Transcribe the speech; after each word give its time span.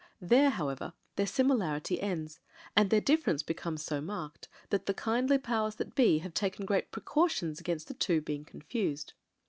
There, 0.19 0.49
however, 0.49 0.93
their 1.15 1.27
similarity 1.27 2.01
ends; 2.01 2.39
and 2.75 2.89
their 2.89 2.99
difference 2.99 3.43
beccMnes 3.43 3.81
so 3.81 4.01
marked 4.01 4.47
that 4.71 4.87
the 4.87 4.95
kindly 4.95 5.37
powers 5.37 5.75
that 5.75 5.93
be 5.93 6.17
have 6.17 6.33
taken 6.33 6.65
great 6.65 6.89
precautions 6.91 7.59
against 7.59 7.87
the 7.87 7.93
two 7.93 8.19
being 8.19 8.43
confused. 8.43 9.13